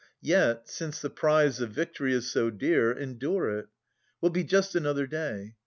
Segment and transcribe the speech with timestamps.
[0.23, 2.91] Yet, since the prize of victory is so dear.
[2.91, 3.67] Endure it.—
[4.19, 5.53] We'll be just another day.